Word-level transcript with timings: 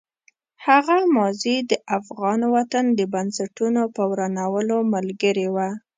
هغه 0.65 0.97
ماضي 1.17 1.55
د 1.71 1.71
افغان 1.97 2.41
وطن 2.55 2.85
د 2.99 3.01
بنسټونو 3.13 3.81
په 3.95 4.01
ورانولو 4.11 4.77
ملګرې 4.93 5.47
وه. 5.55 5.69